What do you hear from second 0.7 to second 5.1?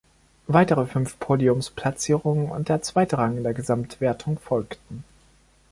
fünf Podiumsplatzierungen und der zweite Rang in der Gesamtwertung folgten.